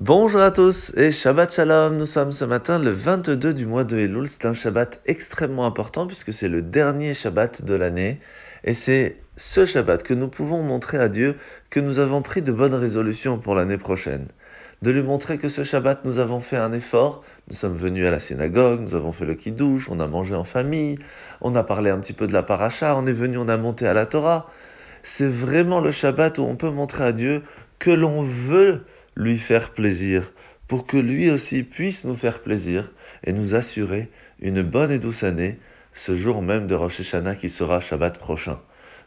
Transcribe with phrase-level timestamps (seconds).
[0.00, 1.98] Bonjour à tous et Shabbat Shalom.
[1.98, 4.26] Nous sommes ce matin le 22 du mois de Elul.
[4.26, 8.18] C'est un Shabbat extrêmement important puisque c'est le dernier Shabbat de l'année.
[8.64, 11.36] Et c'est ce Shabbat que nous pouvons montrer à Dieu
[11.68, 14.26] que nous avons pris de bonnes résolutions pour l'année prochaine.
[14.80, 17.20] De lui montrer que ce Shabbat nous avons fait un effort.
[17.50, 20.44] Nous sommes venus à la synagogue, nous avons fait le kiddush, on a mangé en
[20.44, 20.96] famille,
[21.42, 23.86] on a parlé un petit peu de la paracha, on est venu, on a monté
[23.86, 24.46] à la Torah.
[25.02, 27.42] C'est vraiment le Shabbat où on peut montrer à Dieu
[27.78, 28.82] que l'on veut
[29.20, 30.32] lui faire plaisir,
[30.66, 32.90] pour que lui aussi puisse nous faire plaisir
[33.22, 34.08] et nous assurer
[34.40, 35.58] une bonne et douce année,
[35.92, 38.60] ce jour même de Rosh Hashanah qui sera Shabbat prochain.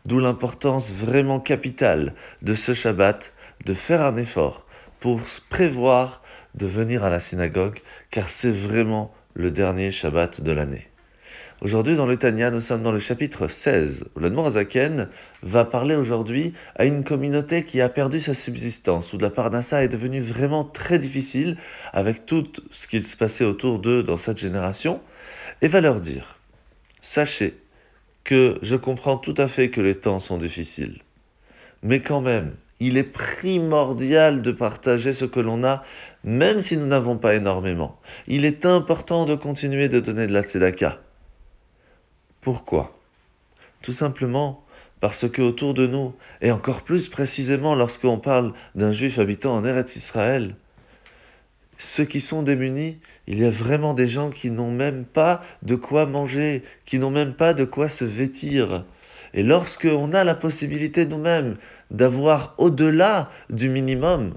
[0.06, 2.14] D'où l'importance vraiment capitale
[2.44, 3.34] de ce Shabbat
[3.66, 4.68] de faire un effort
[5.00, 6.22] pour prévoir
[6.54, 7.80] de venir à la synagogue,
[8.12, 10.93] car c'est vraiment le dernier Shabbat de l'année.
[11.62, 15.08] Aujourd'hui, dans le Tanya, nous sommes dans le chapitre 16, où le Zaken
[15.42, 19.88] va parler aujourd'hui à une communauté qui a perdu sa subsistance, où la Parnassa est
[19.88, 21.58] devenue vraiment très difficile
[21.94, 25.00] avec tout ce qui se passait autour d'eux dans cette génération,
[25.62, 26.40] et va leur dire
[27.02, 27.58] Sachez
[28.24, 31.02] que je comprends tout à fait que les temps sont difficiles,
[31.82, 35.84] mais quand même, il est primordial de partager ce que l'on a,
[36.26, 37.98] même si nous n'avons pas énormément.
[38.28, 41.00] Il est important de continuer de donner de la tzedaka.
[42.44, 43.00] Pourquoi?
[43.82, 44.66] Tout simplement
[45.00, 49.66] parce que autour de nous, et encore plus précisément lorsqu'on parle d'un juif habitant en
[49.66, 50.56] Eretz Israël,
[51.78, 55.76] ceux qui sont démunis, il y a vraiment des gens qui n'ont même pas de
[55.76, 58.84] quoi manger, qui n'ont même pas de quoi se vêtir.
[59.34, 61.56] Et lorsqu'on a la possibilité nous-mêmes
[61.92, 64.34] d'avoir au-delà du minimum,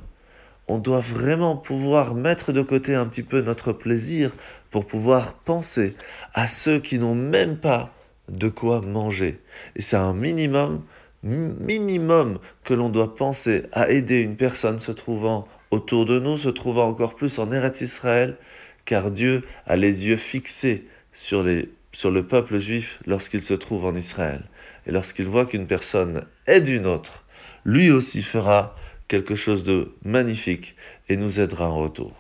[0.69, 4.33] on doit vraiment pouvoir mettre de côté un petit peu notre plaisir
[4.71, 5.97] pour pouvoir penser
[6.35, 7.93] à ceux qui n'ont même pas
[8.29, 9.41] de quoi manger.
[9.77, 10.83] Et c'est un minimum,
[11.23, 16.49] minimum que l'on doit penser à aider une personne se trouvant autour de nous, se
[16.49, 18.37] trouvant encore plus en Eretz Israël,
[18.85, 23.85] car Dieu a les yeux fixés sur, les, sur le peuple juif lorsqu'il se trouve
[23.85, 24.43] en Israël.
[24.87, 27.25] Et lorsqu'il voit qu'une personne aide une autre,
[27.65, 28.77] lui aussi fera
[29.09, 30.77] quelque chose de magnifique
[31.09, 32.15] et nous aidera en retour.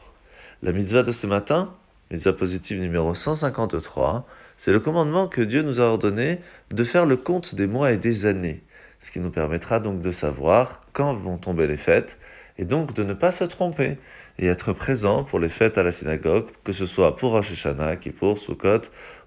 [0.63, 1.75] La mitzvah de ce matin,
[2.11, 6.41] mitzvah positive numéro 153, c'est le commandement que Dieu nous a ordonné
[6.71, 8.63] de faire le compte des mois et des années,
[8.99, 12.19] ce qui nous permettra donc de savoir quand vont tomber les fêtes,
[12.59, 13.99] et donc de ne pas se tromper
[14.39, 17.97] et être présent pour les fêtes à la synagogue, que ce soit pour Rosh Hashanah,
[17.97, 18.83] Kippour, Sukkot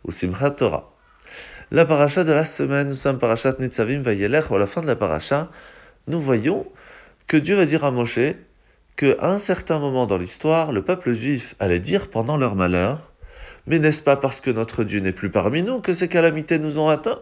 [0.06, 0.92] ou Simchat Torah.
[1.72, 4.96] La paracha de la semaine, nous sommes parachat Nitzavim Vayelech, à la fin de la
[4.96, 5.50] paracha,
[6.08, 6.66] nous voyons
[7.28, 8.20] que Dieu va dire à Moshe
[9.00, 13.10] qu'à un certain moment dans l'histoire, le peuple juif allait dire pendant leur malheur
[13.66, 16.80] mais n'est-ce pas parce que notre Dieu n'est plus parmi nous que ces calamités nous
[16.80, 17.22] ont atteints?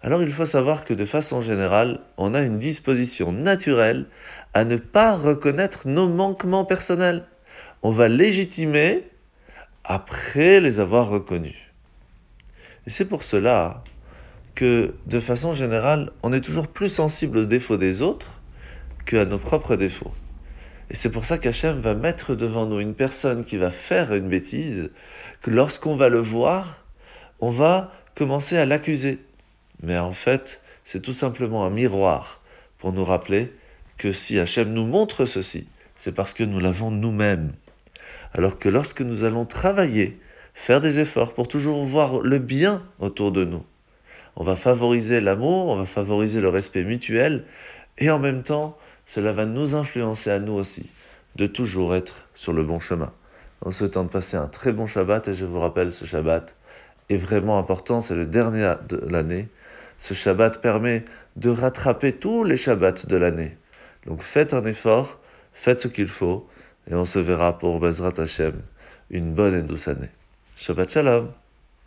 [0.00, 4.06] Alors il faut savoir que de façon générale, on a une disposition naturelle
[4.54, 7.24] à ne pas reconnaître nos manquements personnels.
[7.82, 9.04] On va légitimer
[9.84, 11.72] après les avoir reconnus.
[12.86, 13.82] Et c'est pour cela
[14.54, 18.40] que, de façon générale, on est toujours plus sensible aux défauts des autres
[19.06, 20.12] qu'à nos propres défauts.
[20.90, 24.28] Et c'est pour ça qu'Hachem va mettre devant nous une personne qui va faire une
[24.28, 24.90] bêtise,
[25.42, 26.84] que lorsqu'on va le voir,
[27.40, 29.18] on va commencer à l'accuser.
[29.82, 32.42] Mais en fait, c'est tout simplement un miroir
[32.78, 33.52] pour nous rappeler
[33.96, 37.52] que si Hachem nous montre ceci, c'est parce que nous l'avons nous-mêmes.
[38.32, 40.18] Alors que lorsque nous allons travailler,
[40.54, 43.64] faire des efforts pour toujours voir le bien autour de nous,
[44.36, 47.44] on va favoriser l'amour, on va favoriser le respect mutuel,
[47.98, 50.90] et en même temps, cela va nous influencer à nous aussi
[51.36, 53.12] de toujours être sur le bon chemin.
[53.64, 56.54] En souhaitant de passer un très bon Shabbat, et je vous rappelle, ce Shabbat
[57.08, 59.48] est vraiment important, c'est le dernier de l'année.
[59.98, 61.02] Ce Shabbat permet
[61.36, 63.56] de rattraper tous les Shabbats de l'année.
[64.06, 65.18] Donc faites un effort,
[65.52, 66.46] faites ce qu'il faut,
[66.90, 68.60] et on se verra pour Bezrat Hashem
[69.10, 70.10] une bonne et douce année.
[70.56, 71.30] Shabbat Shalom